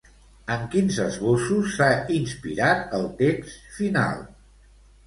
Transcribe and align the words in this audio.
En 0.53 0.63
quins 0.75 0.97
esbossos 1.03 1.69
s'ha 1.75 1.91
inspirat 2.17 2.97
el 3.03 3.07
text 3.23 3.79
final? 3.79 4.27